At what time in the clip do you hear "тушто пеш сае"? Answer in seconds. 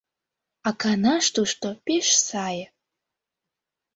1.35-2.65